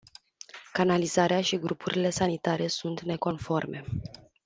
Canalizarea 0.73 1.41
și 1.41 1.57
grupurile 1.59 2.09
sanitare 2.09 2.67
sunt 2.67 3.01
neconforme. 3.01 3.85